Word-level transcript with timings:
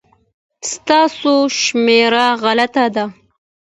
ستاسو 0.71 1.33
شمېره 1.61 2.25
غلطه 2.41 2.85
ده 2.95 3.05